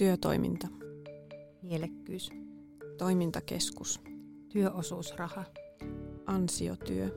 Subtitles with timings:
[0.00, 0.68] Työtoiminta.
[1.62, 2.30] Mielekkyys.
[2.98, 4.00] Toimintakeskus.
[4.48, 5.44] Työosuusraha.
[6.26, 7.08] Ansiotyö.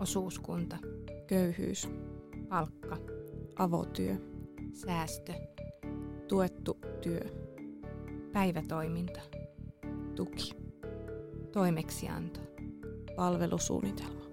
[0.00, 0.76] Osuuskunta.
[1.26, 1.88] Köyhyys.
[2.48, 2.96] Palkka.
[3.56, 4.16] Avotyö.
[4.72, 5.32] Säästö.
[6.28, 7.20] Tuettu työ.
[8.32, 9.20] Päivätoiminta.
[10.14, 10.52] Tuki.
[11.52, 12.40] Toimeksianto.
[13.16, 14.24] Palvelusuunnitelma.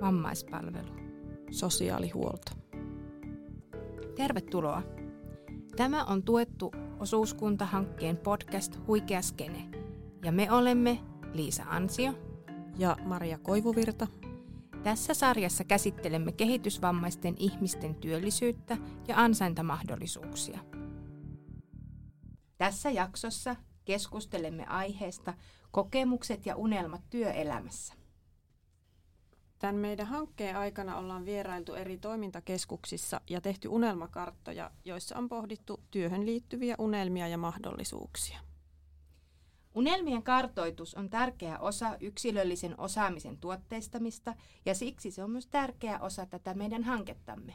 [0.00, 0.92] Vammaispalvelu.
[1.50, 2.52] Sosiaalihuolto.
[4.16, 4.82] Tervetuloa.
[5.76, 9.68] Tämä on tuettu osuuskuntahankkeen podcast Huikea Skene.
[10.24, 10.98] Ja me olemme
[11.32, 12.12] Liisa Ansio
[12.78, 14.06] Ja Maria Koivuvirta.
[14.82, 18.76] Tässä sarjassa käsittelemme kehitysvammaisten ihmisten työllisyyttä
[19.08, 20.58] ja ansaintamahdollisuuksia.
[22.58, 25.34] Tässä jaksossa keskustelemme aiheesta
[25.70, 27.94] kokemukset ja unelmat työelämässä.
[29.62, 36.26] Tämän meidän hankkeen aikana ollaan vierailtu eri toimintakeskuksissa ja tehty unelmakarttoja, joissa on pohdittu työhön
[36.26, 38.40] liittyviä unelmia ja mahdollisuuksia.
[39.74, 44.34] Unelmien kartoitus on tärkeä osa yksilöllisen osaamisen tuotteistamista
[44.66, 47.54] ja siksi se on myös tärkeä osa tätä meidän hankettamme.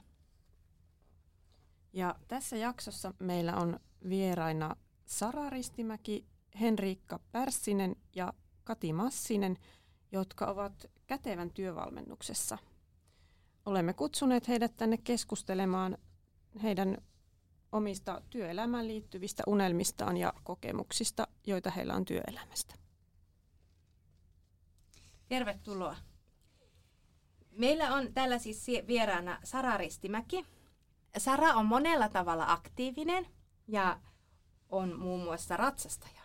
[1.93, 6.25] Ja tässä jaksossa meillä on vieraina Sara Ristimäki,
[6.59, 9.57] Henriikka Pärssinen ja Kati Massinen,
[10.11, 12.57] jotka ovat kätevän työvalmennuksessa.
[13.65, 15.97] Olemme kutsuneet heidät tänne keskustelemaan
[16.63, 16.97] heidän
[17.71, 22.75] omista työelämään liittyvistä unelmistaan ja kokemuksista, joita heillä on työelämästä.
[25.27, 25.95] Tervetuloa.
[27.51, 30.45] Meillä on täällä siis vieraana Sara Ristimäki.
[31.17, 33.27] Sara on monella tavalla aktiivinen
[33.67, 33.99] ja
[34.69, 36.21] on muun muassa ratsastaja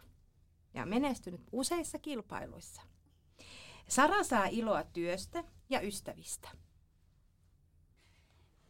[0.74, 2.91] ja menestynyt useissa kilpailuissa.
[3.92, 6.48] Sara saa iloa työstä ja ystävistä.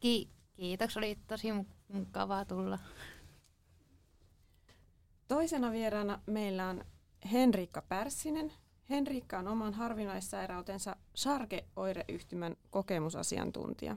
[0.00, 2.78] Ki- kiitos, oli tosi mu- mukavaa tulla.
[5.28, 6.84] Toisena vieraana meillä on
[7.32, 8.52] Henriikka Pärssinen.
[8.90, 13.96] Henriikka on oman harvinaissairautensa Sarge-oireyhtymän kokemusasiantuntija.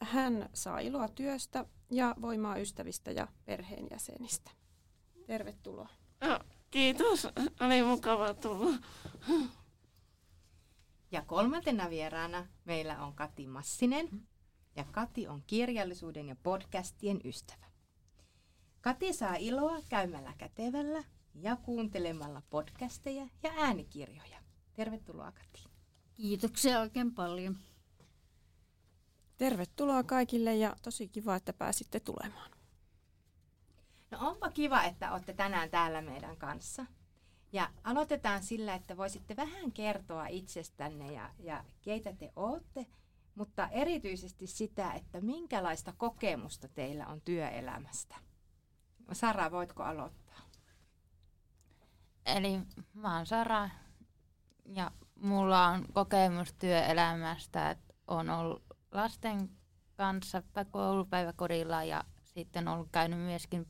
[0.00, 4.50] Hän saa iloa työstä ja voimaa ystävistä ja perheenjäsenistä.
[5.26, 5.88] Tervetuloa.
[6.70, 7.28] Kiitos.
[7.60, 8.78] Oli mukava tulla.
[11.12, 14.08] Ja kolmantena vieraana meillä on Kati Massinen.
[14.76, 17.66] Ja Kati on kirjallisuuden ja podcastien ystävä.
[18.80, 24.38] Kati saa iloa käymällä kätevällä ja kuuntelemalla podcasteja ja äänikirjoja.
[24.74, 25.64] Tervetuloa Kati.
[26.14, 27.58] Kiitoksia oikein paljon.
[29.36, 32.50] Tervetuloa kaikille ja tosi kiva, että pääsitte tulemaan.
[34.10, 36.86] No onpa kiva, että olette tänään täällä meidän kanssa.
[37.52, 42.86] Ja aloitetaan sillä, että voisitte vähän kertoa itsestänne ja, ja keitä te olette,
[43.34, 48.16] mutta erityisesti sitä, että minkälaista kokemusta teillä on työelämästä.
[49.12, 50.40] Sara, voitko aloittaa?
[52.26, 52.60] Eli
[52.94, 53.70] mä oon Sara
[54.66, 58.62] ja mulla on kokemus työelämästä, että on ollut
[58.92, 59.50] lasten
[59.96, 63.66] kanssa koulupäiväkodilla ja sitten ollut käynyt myöskin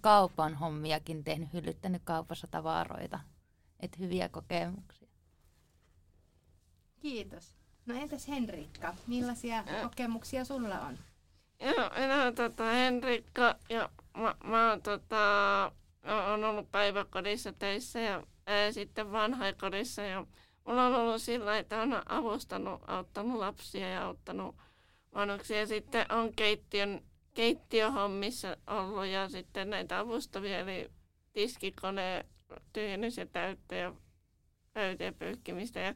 [0.00, 3.20] kaupan hommiakin, tehnyt hyllyttänyt kaupassa tavaroita.
[3.80, 5.08] Että hyviä kokemuksia.
[7.00, 7.54] Kiitos.
[7.86, 10.98] No entäs Henrikka, millaisia kokemuksia sulla on?
[11.60, 15.72] Joo, minä olen tota Henrikka ja mä, mä oon tota,
[16.32, 20.26] on ollut päiväkodissa töissä ja ää, sitten vanhaikodissa ja
[20.64, 24.56] mulla on ollut sillä, että on avustanut, auttanut lapsia ja auttanut
[25.14, 25.58] vanhuksia.
[25.58, 27.02] Ja sitten on keittiön,
[27.38, 30.90] keittiöhommissa ollut ja sitten näitä avustavia, eli
[31.32, 32.26] tiskikone,
[32.72, 33.94] tyhjennys ja täyttö ja
[34.72, 35.94] pöytien pyykkimistä ja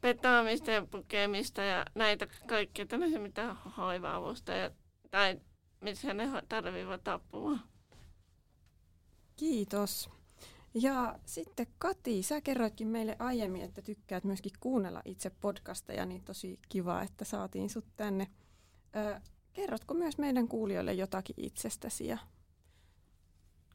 [0.00, 4.70] petaamista ja pukemista ja näitä kaikkia tällaisia, mitä hoiva-avusta ja,
[5.10, 5.40] tai
[5.80, 7.58] missä ne tarvivat apua.
[9.36, 10.10] Kiitos.
[10.74, 16.58] Ja sitten Kati, sä kerroitkin meille aiemmin, että tykkäät myöskin kuunnella itse podcasteja, niin tosi
[16.68, 18.26] kiva, että saatiin sut tänne.
[18.96, 19.20] Ö,
[19.52, 22.18] kerrotko myös meidän kuulijoille jotakin itsestäsi ja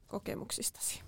[0.08, 1.02] kokemuksistasi?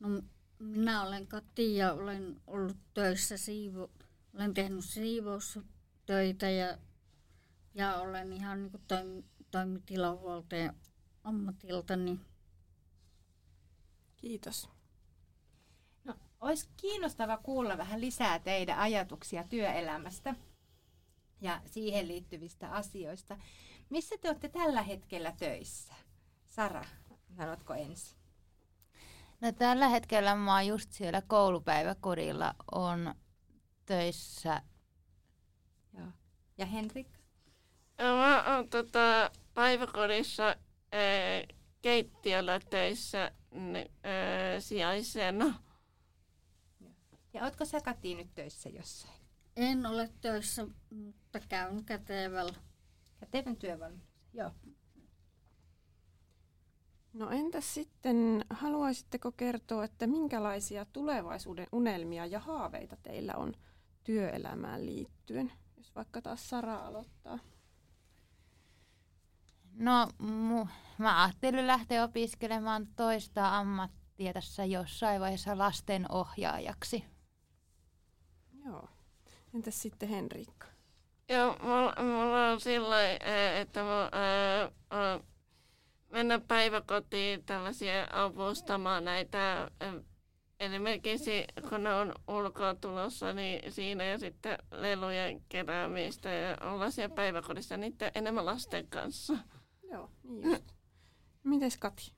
[0.00, 0.22] No,
[0.58, 3.90] minä olen Kati ja olen ollut töissä siivo,
[4.34, 6.78] olen tehnyt siivoustöitä ja,
[7.74, 10.74] ja olen ihan niin toim, toimitilahuoltaja
[11.24, 12.20] ammatiltani.
[14.16, 14.68] Kiitos.
[16.04, 20.34] No, olisi kiinnostava kuulla vähän lisää teidän ajatuksia työelämästä
[21.40, 23.38] ja siihen liittyvistä asioista.
[23.90, 25.94] Missä te olette tällä hetkellä töissä?
[26.46, 26.84] Sara,
[27.36, 28.18] sanotko ensin?
[29.40, 33.14] No tällä hetkellä mä oon just siellä koulupäiväkodilla on
[33.86, 34.62] töissä.
[35.98, 36.06] Joo.
[36.58, 37.08] Ja Henrik?
[37.98, 40.56] Ja mä oon tota, päiväkodissa ää,
[41.82, 45.62] keittiöllä töissä ne, ää, sijaisena.
[47.34, 49.20] Ja ootko sä Kati nyt töissä jossain?
[49.56, 52.67] En ole töissä, mutta käyn kätevällä.
[53.20, 54.08] Kätevän työvalmennus.
[54.32, 54.50] Joo.
[57.12, 63.54] No entäs sitten, haluaisitteko kertoa, että minkälaisia tulevaisuuden unelmia ja haaveita teillä on
[64.04, 65.52] työelämään liittyen?
[65.76, 67.38] Jos vaikka taas Sara aloittaa.
[69.72, 70.66] No, mu,
[70.98, 77.04] mä ajattelin lähteä opiskelemaan toista ammattia tässä jossain vaiheessa lastenohjaajaksi.
[78.64, 78.88] Joo.
[79.54, 80.66] Entäs sitten Henriikka?
[81.28, 85.20] Joo, mulla, mulla on sillä ää, että mä, ää, ää,
[86.10, 89.94] mennä päiväkotiin tällaisia avustamaan näitä, ää,
[90.60, 97.14] esimerkiksi kun ne on ulkoa tulossa, niin siinä ja sitten lelujen keräämistä ja olla siellä
[97.14, 99.38] päiväkodissa niiden enemmän lasten kanssa.
[99.90, 100.64] Joo, niin just.
[101.44, 102.12] Mites Kati?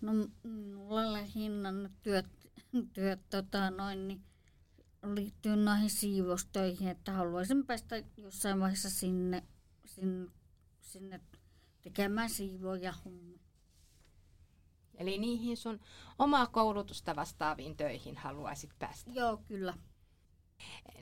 [0.00, 1.72] No m- mulla lähinnä
[2.02, 2.26] työt,
[2.92, 4.22] työt tota, noin, niin
[5.02, 9.42] liittyy noihin siivoustöihin, että haluaisin päästä jossain vaiheessa sinne,
[9.84, 10.30] sinne,
[10.80, 11.20] sinne
[11.82, 13.38] tekemään siivoja hommia.
[14.94, 15.80] Eli niihin sun
[16.18, 19.10] omaa koulutusta vastaaviin töihin haluaisit päästä.
[19.10, 19.74] Joo, kyllä.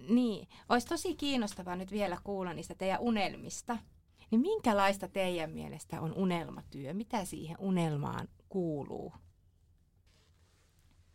[0.08, 3.78] Niin, olisi tosi kiinnostavaa nyt vielä kuulla niistä teidän unelmista.
[4.30, 6.94] Niin minkälaista teidän mielestä on unelmatyö?
[6.94, 9.12] Mitä siihen unelmaan kuuluu?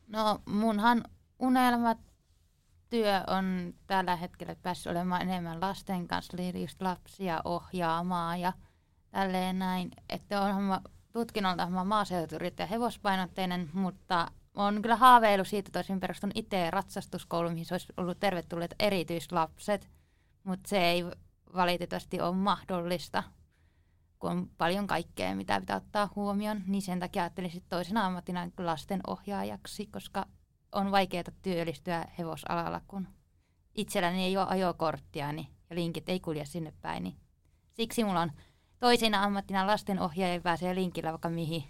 [0.08, 1.04] No munhan
[2.92, 8.54] unelmatyö on tällä hetkellä päässyt olemaan enemmän lasten kanssa, eli just lapsia ohjaamaan ja
[9.12, 9.92] tälleen näin.
[10.10, 10.82] Että onhan mä
[11.14, 17.94] tutkinnolta mä maaseutuyrittäjä hevospainotteinen, mutta on kyllä haaveillut siitä, tosin perustun itse ratsastuskouluun, mihin olisi
[17.98, 19.90] ollut tervetulleet erityislapset,
[20.44, 21.06] mutta se ei
[21.56, 23.24] valitettavasti ole mahdollista,
[24.20, 28.48] kun on paljon kaikkea, mitä pitää ottaa huomioon, niin sen takia ajattelin sitten toisena ammattina
[28.58, 30.26] lastenohjaajaksi, koska
[30.72, 33.08] on vaikeaa työllistyä hevosalalla, kun
[33.76, 37.04] itselläni ei ole ajokorttia niin, ja linkit ei kulje sinne päin.
[37.04, 37.18] Niin
[37.74, 38.32] siksi mulla on
[38.80, 41.64] toisena ammattina lastenohjaaja pääsee linkillä vaikka mihin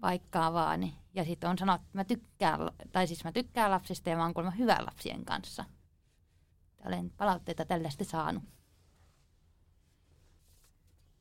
[0.00, 0.80] paikkaan vaan.
[0.80, 0.94] Niin.
[1.14, 2.60] Ja sitten on sanottu, että mä tykkään,
[2.92, 5.64] tai siis mä tykkään lapsista ja mä oon kuulemma hyvä lapsien kanssa.
[6.86, 8.42] Olen palautteita tällaista saanut.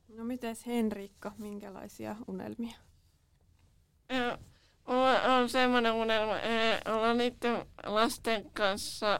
[0.07, 2.77] No mites Henriikka, minkälaisia unelmia?
[4.09, 4.37] Ja
[4.89, 9.19] mulla on semmoinen unelma ää, olla niiden lasten kanssa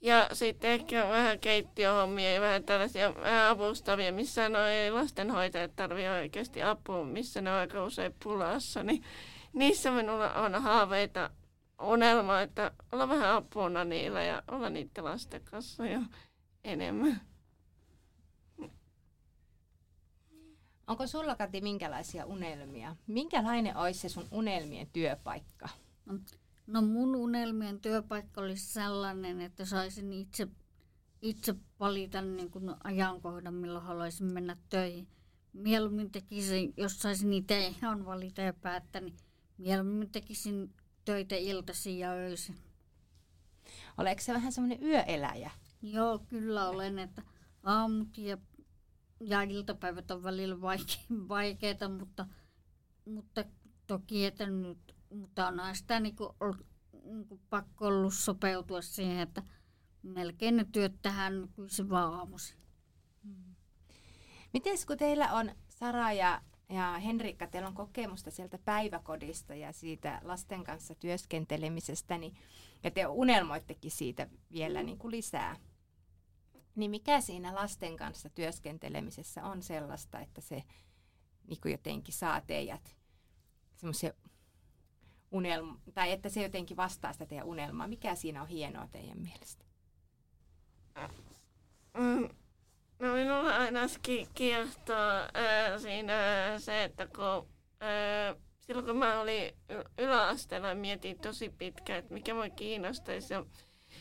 [0.00, 6.10] ja sitten ehkä vähän keittiöhommia ja vähän tällaisia vähän avustavia, missä no ei lastenhoitajat tarvitse
[6.10, 9.04] oikeasti apua, missä ne on aika usein pulassa, niin
[9.52, 11.30] niissä minulla on haaveita,
[11.82, 16.00] unelma, että olla vähän apuna niillä ja olla niiden lasten kanssa jo
[16.64, 17.20] enemmän.
[20.88, 22.96] Onko sulla Kati minkälaisia unelmia?
[23.06, 25.68] Minkälainen olisi se sun unelmien työpaikka?
[26.66, 30.48] No mun unelmien työpaikka olisi sellainen, että saisin itse,
[31.22, 35.08] itse valita niin kuin ajankohdan, milloin haluaisin mennä töihin.
[35.52, 39.16] Mieluummin tekisin, jos saisin itse ihan valita ja päättää, niin
[39.58, 40.74] mieluummin tekisin
[41.04, 42.56] töitä iltaisin ja öisin.
[43.98, 45.50] Oleeko se vähän semmoinen yöeläjä?
[45.82, 47.22] Joo, kyllä olen, että
[47.62, 48.38] aamut ja,
[49.20, 52.26] ja iltapäivät on välillä vaike- vaikeita, mutta,
[53.04, 53.44] mutta
[53.86, 56.30] toki, että nyt, mutta onhan sitä niin kuin,
[57.04, 59.42] niin kuin pakko ollut sopeutua siihen, että
[60.02, 62.58] melkein ne työt tähän nykyisin vaan aamuisin.
[64.52, 70.20] Miten kun teillä on Sara ja, ja Henrikka, teillä on kokemusta sieltä päiväkodista ja siitä
[70.24, 72.34] lasten kanssa työskentelemisestä, niin,
[72.82, 75.56] ja te unelmoittekin siitä vielä niin kuin lisää.
[76.78, 80.62] Niin mikä siinä lasten kanssa työskentelemisessä on sellaista, että se
[81.46, 82.96] niin kuin jotenkin saa teidät
[83.76, 84.12] semmoisia
[85.30, 87.88] unelma, tai että se jotenkin vastaa sitä teidän unelmaa.
[87.88, 89.64] Mikä siinä on hienoa teidän mielestä?
[91.98, 92.28] Mm.
[92.98, 94.96] No minulla aina ki- kiehtoo
[95.34, 96.14] ää, siinä
[96.58, 97.48] se, että kun
[97.80, 99.52] ää, silloin kun mä olin
[99.98, 103.34] yläasteella, mietin tosi pitkään, että mikä mua kiinnostaisi.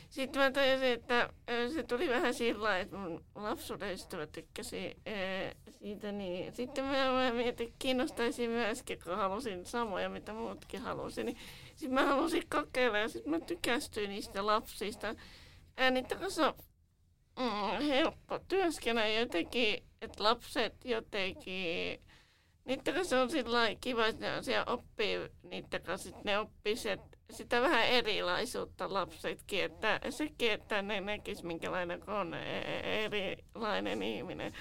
[0.10, 5.54] Sitten mä tajusin, että ää, se tuli vähän sillä että mun lapsuuden ystävä tykkäsi ää,
[5.72, 6.12] siitä.
[6.12, 6.54] Niin.
[6.54, 11.26] Sitten mä, mietin, että kiinnostaisi myöskin, kun halusin samoja, mitä muutkin halusin.
[11.26, 11.38] Niin
[11.76, 15.16] sitten mä halusin kokeilla ja sitten mä tykästyin niistä lapsista.
[15.78, 16.54] Ää, niitä kanssa
[17.40, 22.00] mm, helppo työskennellä jotenkin, että lapset jotenkin,
[22.68, 26.98] niiden kanssa on sillä kiva, että ne siellä oppii niiden kanssa, ne oppii se,
[27.30, 34.54] sitä vähän erilaisuutta lapsetkin, että sekin, että ne näkis minkälainen on e- e- erilainen ihminen.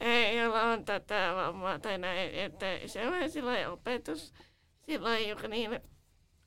[0.00, 4.32] ei, jolla on tätä vammaa tai näin, että se on sillä opetus
[4.86, 5.82] sillä joka niille.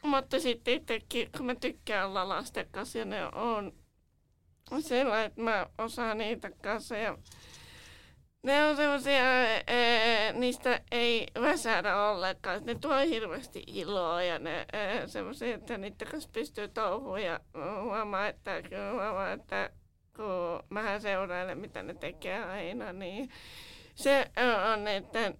[0.03, 3.73] Mutta sitten itsekin, kun mä tykkään olla lasten kanssa ja ne on
[4.79, 7.17] sillä, että mä osaan niitä kanssa ja
[8.43, 9.23] ne on semmoisia,
[10.33, 12.65] niistä ei väsäädä ollenkaan.
[12.65, 14.65] Ne tuo hirveästi iloa ja ne
[15.05, 17.39] semmoisia, että niiden kanssa pystyy touhuun ja
[17.83, 18.51] huomaa, että,
[18.91, 19.69] huomaa, että
[20.15, 23.29] kun mä seurailen, mitä ne tekee aina, niin
[23.95, 24.31] se
[24.73, 25.33] on että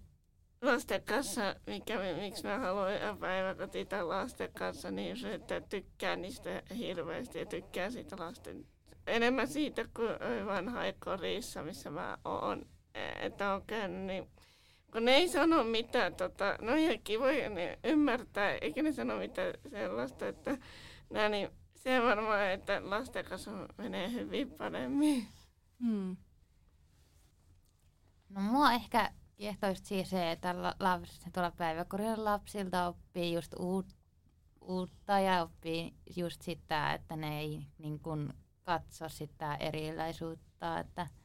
[0.62, 7.38] lasten kanssa, mikä, miksi mä haluan päiväkotita lasten kanssa, niin se, että tykkään niistä hirveästi
[7.38, 8.66] ja tykkään siitä lasten
[9.06, 14.28] enemmän siitä kuin vanha kodissa, missä mä oon että on käynyt, niin
[14.92, 19.54] kun ne ei sano mitään, tota, no ihan kivoja ne ymmärtää, eikä ne sano mitään
[19.70, 20.58] sellaista, että
[21.10, 25.28] nää, niin se varmaan, että lasten kanssa menee hyvin paremmin.
[25.80, 26.16] Hmm.
[28.28, 33.86] No mua ehkä kiehtoisi siis se, että lapsi, tuolla päiväkodilla lapsilta oppii just uut,
[34.60, 41.06] uutta ja oppii just sitä, että ne ei niin kun, katso sitä erilaisuutta, että–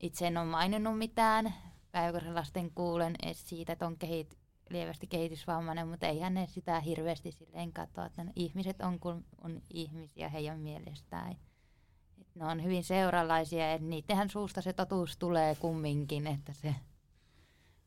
[0.00, 1.54] itse en ole maininnut mitään.
[1.92, 4.38] Päiväkodin kuulen edes siitä, että on kehit,
[4.70, 9.62] lievästi kehitysvammainen, mutta eihän ne sitä hirveästi silleen katsoa, että ne ihmiset on kun on
[9.70, 11.32] ihmisiä heidän mielestään.
[12.20, 16.74] Et ne on hyvin seuralaisia ja niidenhän suusta se totuus tulee kumminkin, että se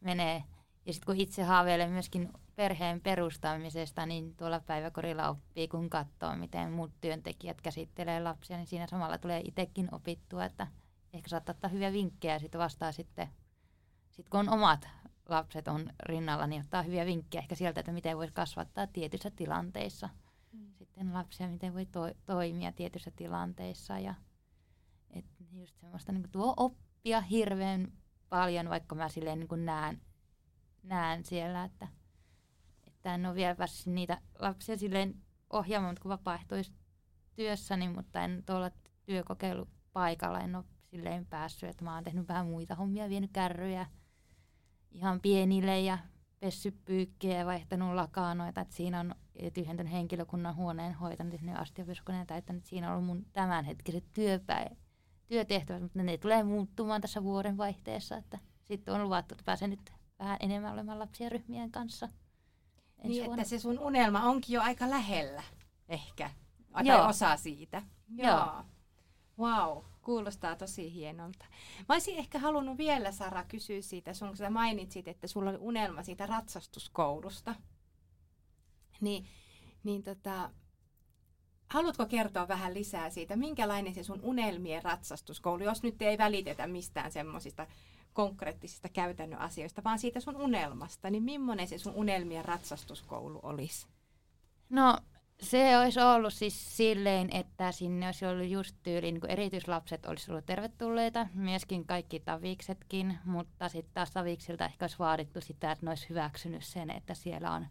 [0.01, 0.43] menee.
[0.85, 6.71] Ja sitten kun itse haaveilen myöskin perheen perustamisesta, niin tuolla päiväkorilla oppii, kun katsoo, miten
[6.71, 10.67] muut työntekijät käsittelee lapsia, niin siinä samalla tulee itsekin opittua, että
[11.13, 13.27] ehkä saattaa ottaa hyviä vinkkejä sitten vastaan sitten,
[14.11, 14.87] sit kun on omat
[15.29, 20.09] lapset on rinnalla, niin ottaa hyviä vinkkejä ehkä sieltä, että miten voisi kasvattaa tietyissä tilanteissa
[20.51, 20.73] mm.
[20.73, 24.13] sitten lapsia, miten voi to- toimia tietyissä tilanteissa ja
[25.09, 27.93] et just semmoista niin tuo oppia hirveän
[28.29, 30.01] paljon, vaikka mä silleen niin näen,
[30.83, 31.87] näen siellä, että,
[32.87, 35.15] että en ole vielä päässyt niitä lapsia silleen
[35.49, 38.71] ohjaamaan, mutta kun vapaaehtoistyössäni, mutta en tuolla
[39.05, 43.85] työkokeilupaikalla, en ole silleen päässyt, että mä oon tehnyt vähän muita hommia, vienyt kärryjä
[44.91, 45.97] ihan pienille ja
[46.39, 48.61] pessyt pyykkejä ja vaihtanut lakanoita.
[48.61, 49.15] Että siinä on
[49.53, 52.65] tyhjentänyt henkilökunnan huoneen hoitanut sinne astiapeskoneen ja täyttänyt.
[52.65, 54.77] Siinä on ollut mun tämänhetkiset työpäivät,
[55.27, 58.17] työtehtävät, mutta ne tulee muuttumaan tässä vuoden vaihteessa.
[58.17, 62.09] Että sitten on luvattu, että pääsen nyt vähän enemmän olemaan lapsia ryhmien kanssa.
[63.03, 63.41] Niin, vuonna.
[63.41, 65.43] että se sun unelma onkin jo aika lähellä,
[65.89, 66.31] ehkä.
[66.71, 67.07] Tai Joo.
[67.07, 67.83] osa siitä.
[68.09, 68.29] Joo.
[68.29, 68.65] Joo.
[69.39, 69.83] Wow.
[70.09, 71.45] Kuulostaa tosi hienolta.
[71.89, 76.03] Mä olisin ehkä halunnut vielä, Sara, kysyä siitä, sun sä mainitsit, että sulla oli unelma
[76.03, 77.55] siitä ratsastuskoulusta.
[79.01, 79.25] Niin,
[79.83, 80.49] niin tota,
[81.69, 87.11] haluatko kertoa vähän lisää siitä, minkälainen se sun unelmien ratsastuskoulu, jos nyt ei välitetä mistään
[87.11, 87.67] semmoisista
[88.13, 93.87] konkreettisista käytännön asioista, vaan siitä sun unelmasta, niin millainen se sun unelmien ratsastuskoulu olisi?
[94.69, 94.97] No
[95.41, 100.45] se olisi ollut siis silleen, että sinne olisi ollut just tyyliin, niin erityislapset olisi ollut
[100.45, 106.09] tervetulleita, myöskin kaikki taviksetkin, mutta sitten taas taviksilta ehkä olisi vaadittu sitä, että ne olisi
[106.09, 107.67] hyväksynyt sen, että siellä on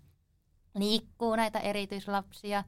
[0.75, 2.65] liikkuu näitä erityislapsia.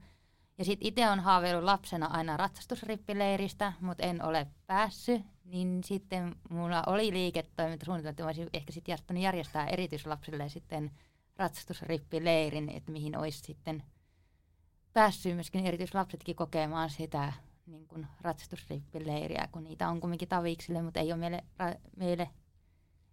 [0.58, 6.82] Ja sitten itse on haaveillut lapsena aina ratsastusrippileiristä, mutta en ole päässyt, niin sitten mulla
[6.86, 10.90] oli liiketoimintasuunnitelma, että olisin ehkä sitten järjestää erityislapsille sitten
[11.36, 13.82] ratsastusrippileirin, että mihin olisi sitten–
[14.92, 17.32] päässyt myöskin erityislapsetkin kokemaan sitä
[17.66, 22.30] niin kuin ratsastusrippileiriä, kun niitä on kumminkin taviksille, mutta ei ole meille, ra, meille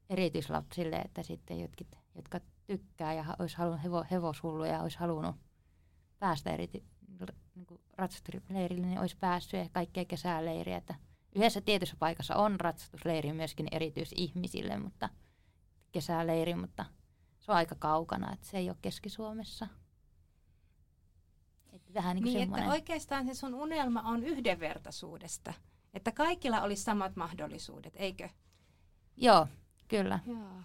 [0.10, 5.36] erityislapsille, että sitten jotkut, jotka tykkää ja olisi halunnut hevo, hevoshulluja, olisi halunnut
[6.20, 6.84] päästä erity,
[7.56, 10.78] niin ratsastusleirille, niin olisi päässyt ja kaikkea kesäleiriä.
[10.78, 10.96] Että
[11.36, 15.10] yhdessä tietyssä paikassa on ratsastusleiri myöskin erityisihmisille, mutta
[15.92, 16.86] kesäleiri, mutta
[17.40, 19.68] se on aika kaukana, että se ei ole Keski-Suomessa.
[21.98, 25.54] Vähän niin, niin että oikeastaan se sun unelma on yhdenvertaisuudesta.
[25.94, 28.30] Että kaikilla olisi samat mahdollisuudet, eikö?
[29.16, 29.48] Joo,
[29.88, 30.20] kyllä.
[30.26, 30.62] Joo.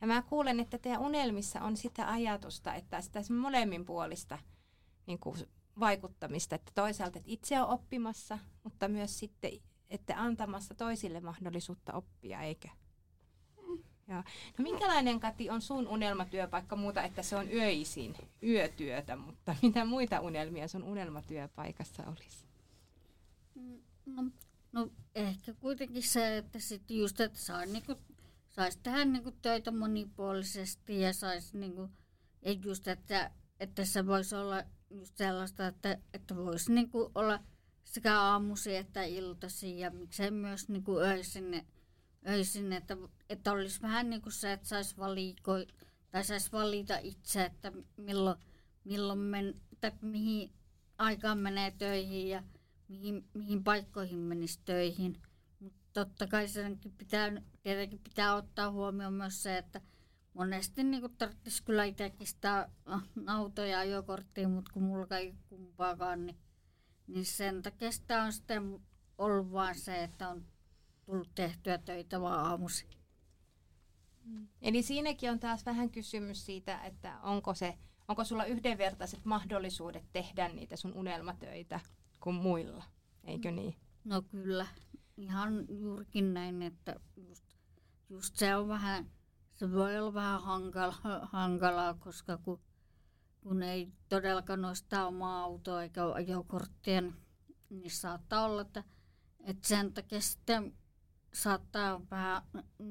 [0.00, 4.38] Ja mä kuulen, että teidän unelmissa on sitä ajatusta, että sitä molemmin puolista
[5.06, 5.36] niin kuin
[5.80, 9.50] vaikuttamista, että toisaalta että itse on oppimassa, mutta myös sitten,
[9.90, 12.68] että antamassa toisille mahdollisuutta oppia, eikö?
[14.10, 14.22] Joo.
[14.58, 20.20] No minkälainen Kati on sun unelmatyöpaikka muuta, että se on öisin, yötyötä, mutta mitä muita
[20.20, 22.44] unelmia sun unelmatyöpaikassa olisi?
[24.06, 24.24] No,
[24.72, 27.94] no ehkä kuitenkin se, että sit just, että saa niinku,
[28.48, 31.90] saisi tehdä niinku töitä monipuolisesti ja saisi niinku,
[32.42, 37.40] ja just, että, että se voisi olla just sellaista, että, että voisi niinku olla
[37.84, 41.66] sekä aamusi että iltasi ja miksei myös niinku öisin
[42.28, 42.96] öisin, että,
[43.28, 45.52] että olisi vähän niin kuin se, että saisi valiko,
[46.10, 48.38] tai saisi valita itse, että milloin,
[48.84, 50.52] milloin men, tai mihin
[50.98, 52.42] aikaan menee töihin ja
[52.88, 55.22] mihin, mihin paikkoihin menisi töihin.
[55.60, 59.80] Mutta totta kai senkin pitää, tietenkin pitää ottaa huomioon myös se, että
[60.34, 62.68] monesti niin tarvitsisi kyllä itsekin sitä
[63.26, 66.36] autoja ja ajokorttia, mutta kun mulla ei kumpaakaan, niin,
[67.06, 68.80] niin sen takia sitä on sitten
[69.18, 70.44] ollut vaan se, että on
[71.10, 72.86] tullut tehtyä töitä vaan aamusi.
[74.24, 74.48] Mm.
[74.62, 80.48] Eli siinäkin on taas vähän kysymys siitä, että onko, se, onko sulla yhdenvertaiset mahdollisuudet tehdä
[80.48, 81.80] niitä sun unelmatöitä
[82.20, 82.84] kuin muilla,
[83.24, 83.76] eikö niin?
[84.04, 84.66] No kyllä,
[85.16, 87.44] ihan juurikin näin, että just,
[88.08, 89.10] just se on vähän,
[89.56, 92.60] se voi olla vähän hankala, hankalaa, koska kun,
[93.40, 97.02] kun ei todellakaan nostaa omaa autoa eikä ajokorttia,
[97.70, 98.84] niin saattaa olla, että,
[99.44, 100.74] että sen takia sitten
[101.32, 102.42] saattaa vähän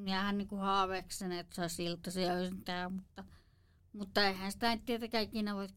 [0.06, 3.24] jäädä niin kuin haaveeksen, että saisi iltaisia öisintää, mutta,
[3.94, 5.68] mutta eihän sitä ei tietenkään ikinä voi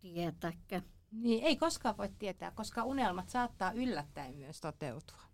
[0.00, 0.82] tietääkään.
[1.10, 5.26] Niin, ei koskaan voi tietää, koska unelmat saattaa yllättäen myös toteutua.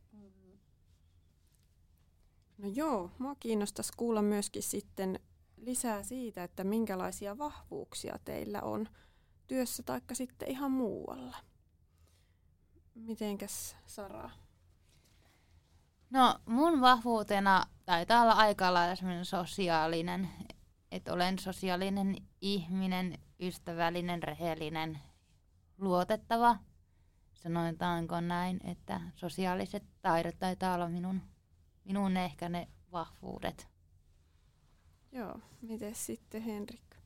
[2.59, 5.21] No joo, mua kiinnostaisi kuulla myöskin sitten
[5.57, 8.88] lisää siitä, että minkälaisia vahvuuksia teillä on
[9.47, 11.37] työssä tai sitten ihan muualla.
[12.95, 14.31] Mitenkäs Sara?
[16.12, 20.28] No mun vahvuutena taitaa olla aika lailla semmoinen sosiaalinen,
[20.90, 24.99] että olen sosiaalinen ihminen, ystävällinen, rehellinen,
[25.78, 26.57] luotettava.
[27.35, 31.23] Sanotaanko näin, että sosiaaliset taidot taitaa olla minun,
[31.85, 33.69] minun ehkä ne vahvuudet.
[35.12, 36.97] Joo, miten sitten Henrik?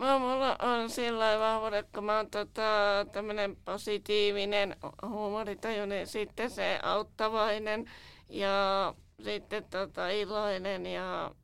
[0.00, 4.76] No, mulla on sillä vahvuudet, kun mä oon tota, tämmönen positiivinen,
[5.08, 7.90] huumoritajuinen, sitten se auttavainen
[8.28, 11.34] ja sitten tota, iloinen ja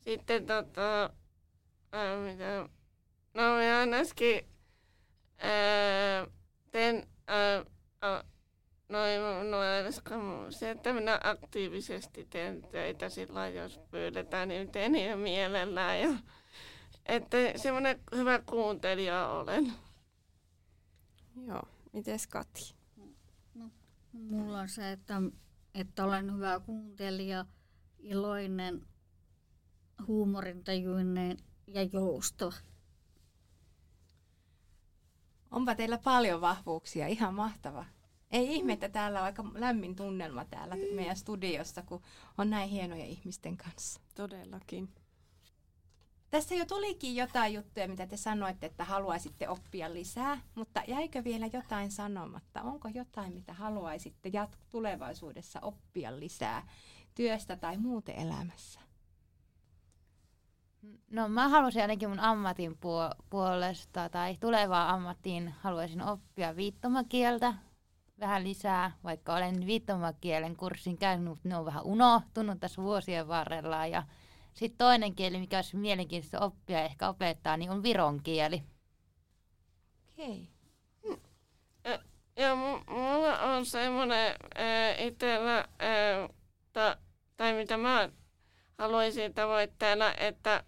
[0.00, 1.10] sitten tota,
[1.92, 2.68] ää, mitä,
[3.34, 4.46] no mä ainakin
[5.38, 6.26] ää,
[6.70, 7.64] teen, ää,
[8.02, 8.24] ää,
[8.88, 9.56] noin, no
[10.50, 16.08] se, että minä aktiivisesti teen töitä sillä jos pyydetään, niin teen niin mielellään ja
[17.06, 19.72] että semmoinen hyvä kuuntelija olen.
[21.46, 21.62] Joo,
[21.92, 22.74] mites Kati?
[23.54, 23.70] No,
[24.12, 25.22] mulla on se, että,
[25.74, 27.46] että olen hyvä kuuntelija,
[27.98, 28.86] iloinen,
[30.06, 31.36] huumorintajuinen
[31.66, 32.52] ja joustava.
[35.50, 37.84] Onpa teillä paljon vahvuuksia, ihan mahtava.
[38.30, 42.02] Ei ihme, että täällä on aika lämmin tunnelma täällä meidän studiossa, kun
[42.38, 44.00] on näin hienoja ihmisten kanssa.
[44.14, 45.03] Todellakin.
[46.34, 51.46] Tässä jo tulikin jotain juttuja, mitä te sanoitte, että haluaisitte oppia lisää, mutta jäikö vielä
[51.52, 52.62] jotain sanomatta?
[52.62, 56.68] Onko jotain, mitä haluaisitte jat- tulevaisuudessa oppia lisää
[57.14, 58.80] työstä tai muuten elämässä?
[61.10, 67.54] No mä haluaisin ainakin mun ammatin puo- puolesta tai tulevaan ammattiin haluaisin oppia viittomakieltä
[68.20, 73.86] vähän lisää, vaikka olen viittomakielen kurssin käynyt, mutta ne on vähän unohtunut tässä vuosien varrella
[73.86, 74.02] ja
[74.54, 78.62] sitten toinen kieli, mikä olisi mielenkiintoista oppia ja ehkä opettaa, niin on viron kieli.
[80.12, 80.48] Okei.
[81.84, 81.98] Ja,
[82.36, 82.54] ja
[82.88, 84.34] mulla on semmoinen
[84.98, 85.68] itsellä,
[86.72, 86.96] ta,
[87.36, 88.08] tai mitä mä
[88.78, 90.64] haluaisin tavoitteena, että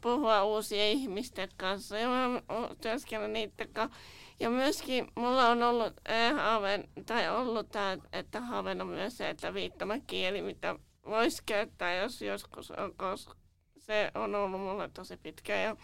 [0.00, 2.42] puhua uusien ihmisten kanssa ja mä
[2.80, 3.98] työskennellä niiden kanssa.
[4.40, 5.92] Ja myöskin mulla on ollut
[6.36, 12.70] haaven, tai ollut tämä, että haaveena myös se, että viittomakieli, mitä voisi käyttää, jos joskus
[12.70, 13.34] on, koska
[13.78, 15.56] se on ollut mulle tosi pitkä.
[15.56, 15.76] Ja,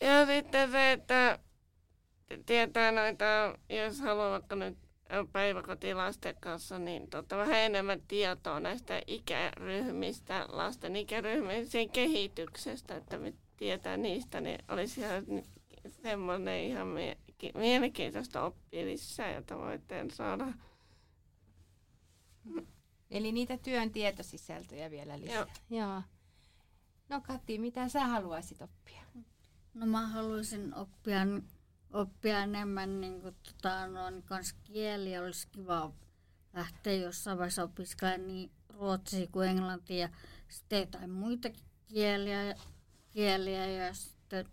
[0.00, 1.38] ja sitten se, että
[2.46, 3.24] tietää noita,
[3.68, 4.78] jos haluaa vaikka nyt
[5.32, 13.96] päiväkotilasten kanssa, niin tota, vähän enemmän tietoa näistä ikäryhmistä, lasten ikäryhmien kehityksestä, että me tietää
[13.96, 15.24] niistä, niin olisi ihan
[16.02, 16.88] semmoinen ihan
[17.54, 20.46] mielenkiintoista oppia lisää ja tavoitteen saada.
[23.10, 25.36] Eli niitä työn tietosisältöjä vielä lisää.
[25.36, 25.46] Joo.
[25.70, 26.02] Joo.
[27.08, 29.02] No Kati, mitä sä haluaisit oppia?
[29.74, 31.20] No mä haluaisin oppia,
[31.92, 35.18] oppia enemmän niin kuin, tota, noin kans kieli.
[35.18, 35.92] Olisi kiva
[36.54, 40.08] lähteä jossain vaiheessa opiskelemaan niin ruotsia kuin englantia ja
[40.48, 41.48] sitten jotain muita
[41.86, 42.54] kieliä,
[43.10, 44.46] kieliä ja sitten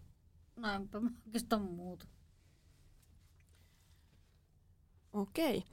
[0.55, 2.05] noinpä oikeastaan muuta.
[5.13, 5.63] Okei.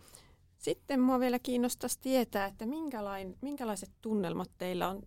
[0.63, 5.03] Sitten mua vielä kiinnostaisi tietää, että minkälain, minkälaiset tunnelmat teillä on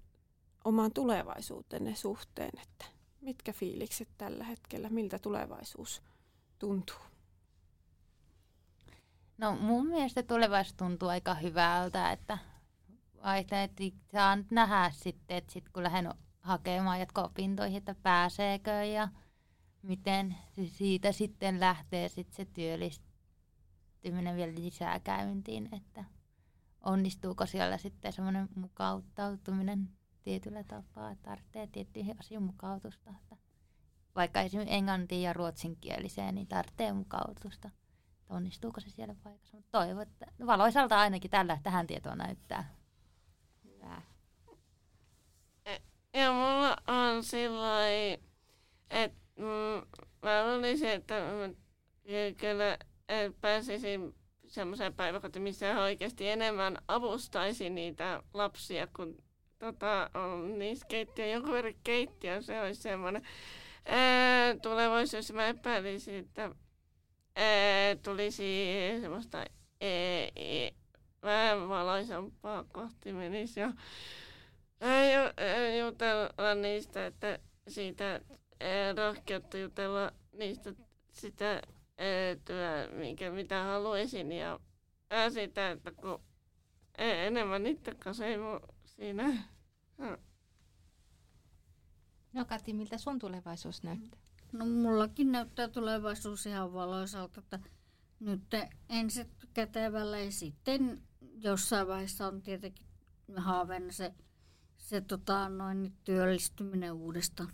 [0.63, 2.85] omaan tulevaisuutenne suhteen, että
[3.21, 6.01] mitkä fiilikset tällä hetkellä, miltä tulevaisuus
[6.59, 6.95] tuntuu?
[9.37, 12.37] No mun mielestä tulevaisuus tuntuu aika hyvältä, että
[13.23, 19.07] vaihtoehtoisesti saa nyt nähdä sitten, että sit kun lähden hakemaan jatko-opintoihin, että pääseekö ja
[19.81, 22.45] miten siitä sitten lähtee sit se
[24.05, 26.03] työllistyminen vielä lisää käyntiin, että
[26.83, 29.89] onnistuuko siellä sitten semmoinen mukauttautuminen
[30.23, 33.09] tietyllä tapaa, että tarvitsee tiettyihin asioihin mukautusta.
[33.09, 33.37] Että
[34.15, 37.67] vaikka esimerkiksi englantiin ja ruotsinkieliseen, niin tarvitsee mukautusta.
[37.67, 39.57] Että onnistuuko se siellä paikassa.
[39.57, 42.75] Mutta toivon, että valoisalta ainakin tällä tähän tietoa näyttää.
[43.63, 44.01] Hyvää.
[46.13, 47.89] Ja mulla on sillä
[48.89, 51.49] että mm, mä luulisin, että mä
[52.37, 52.77] kyllä
[53.41, 54.15] pääsisin
[54.47, 59.17] semmoiseen päiväkotiin, missä oikeasti enemmän avustaisi niitä lapsia, kun
[59.59, 63.21] tota, on niissä keittiö, jonkun verran keittiö, se olisi semmoinen.
[64.61, 66.51] Tulevaisuus mä epäilisin, että
[67.35, 68.65] ää, tulisi
[69.01, 69.45] semmoista ää,
[69.81, 70.71] ää,
[71.23, 73.71] vähän valoisampaa kohti menisi ja
[75.79, 78.21] jutella niistä, että siitä
[78.95, 80.73] rohkeutta jutella niistä
[81.11, 81.61] sitä
[82.45, 84.59] työ, minkä, mitä haluaisin ja
[85.33, 86.21] sitä, että kun
[86.97, 87.91] enemmän itse
[88.25, 88.37] ei
[88.85, 89.43] siinä.
[92.33, 94.19] No Kati, miltä sun tulevaisuus näyttää?
[94.51, 97.59] No mullakin näyttää tulevaisuus ihan valoisalta, että
[98.19, 98.41] nyt
[98.89, 101.01] ensin kätevällä ja sitten
[101.41, 102.85] jossain vaiheessa on tietenkin
[103.37, 104.13] haaveena se,
[104.77, 107.53] se tota, noin, työllistyminen uudestaan.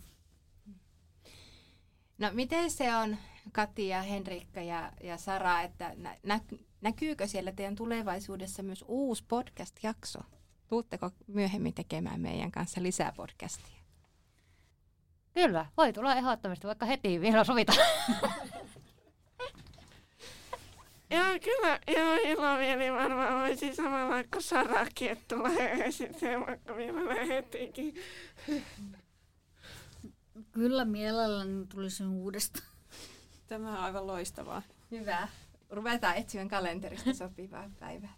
[2.18, 3.16] No miten se on
[3.52, 6.40] Kati ja Henrikka ja, ja Sara, että nä,
[6.80, 10.20] näkyykö siellä teidän tulevaisuudessa myös uusi podcast-jakso?
[10.68, 13.82] Tuutteko myöhemmin tekemään meidän kanssa lisää podcastia?
[15.34, 17.72] Kyllä, voi tulla ehdottomasti, vaikka heti vielä sovita.
[21.10, 27.94] Joo, kyllä, joo, ilomieli varmaan voisi samalla kuin Sarakin, että tulee sitten vaikka vielä hetikin.
[30.52, 32.71] Kyllä mielelläni tulisin uudestaan.
[33.52, 34.62] Tämä on aivan loistavaa.
[34.90, 35.28] Hyvä.
[35.70, 38.14] Ruvetaan etsimään kalenterista sopivaa päivää.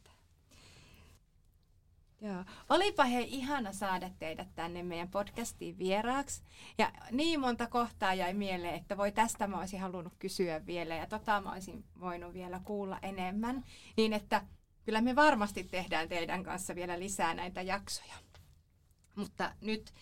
[2.20, 2.44] Joo.
[2.68, 6.42] Olipa he ihana saada teidät tänne meidän podcastiin vieraaksi.
[6.78, 11.06] Ja niin monta kohtaa jäi mieleen, että voi tästä mä olisin halunnut kysyä vielä ja
[11.06, 13.64] tota mä olisin voinut vielä kuulla enemmän.
[13.96, 14.46] Niin että
[14.84, 18.14] kyllä me varmasti tehdään teidän kanssa vielä lisää näitä jaksoja.
[19.14, 19.94] Mutta nyt,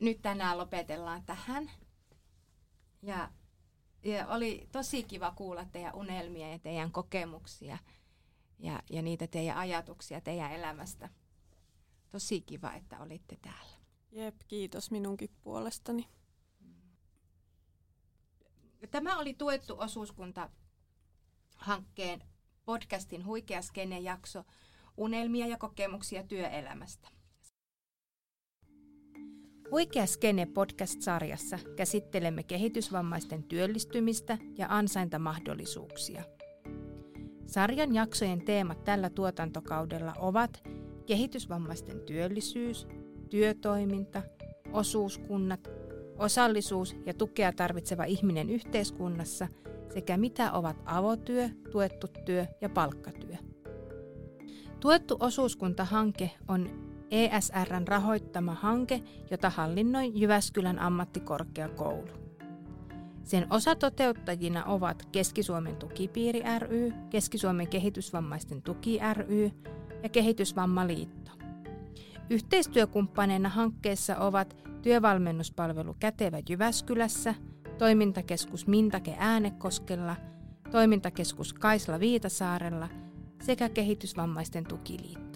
[0.00, 1.70] nyt tänään lopetellaan tähän.
[3.02, 3.28] Ja,
[4.04, 7.78] ja oli tosi kiva kuulla teidän unelmia ja teidän kokemuksia
[8.58, 11.08] ja, ja niitä teidän ajatuksia teidän elämästä.
[12.10, 13.78] Tosi kiva, että olitte täällä.
[14.12, 16.08] Jep, kiitos minunkin puolestani.
[18.90, 20.50] Tämä oli tuettu osuuskunta
[21.56, 22.22] hankkeen
[22.64, 24.44] podcastin Huikea Skene-jakso
[24.96, 27.08] Unelmia ja kokemuksia työelämästä.
[29.70, 36.22] Huikea Skene podcast-sarjassa käsittelemme kehitysvammaisten työllistymistä ja ansaintamahdollisuuksia.
[37.46, 40.62] Sarjan jaksojen teemat tällä tuotantokaudella ovat
[41.06, 42.86] kehitysvammaisten työllisyys,
[43.30, 44.22] työtoiminta,
[44.72, 45.68] osuuskunnat,
[46.18, 49.48] osallisuus ja tukea tarvitseva ihminen yhteiskunnassa
[49.92, 53.36] sekä mitä ovat avotyö, tuettu työ ja palkkatyö.
[54.80, 62.08] Tuettu osuuskuntahanke on ESRn rahoittama hanke, jota hallinnoi Jyväskylän ammattikorkeakoulu.
[63.24, 69.50] Sen osatoteuttajina ovat Keski-Suomen tukipiiri ry, Keski-Suomen kehitysvammaisten tuki ry,
[70.02, 71.30] ja Kehitysvammaliitto.
[72.30, 77.34] Yhteistyökumppaneina hankkeessa ovat työvalmennuspalvelu Kätevä Jyväskylässä,
[77.78, 80.16] toimintakeskus Mintake Äänekoskella,
[80.70, 82.88] toimintakeskus Kaisla Viitasaarella
[83.42, 85.27] sekä Kehitysvammaisten tukiliitto.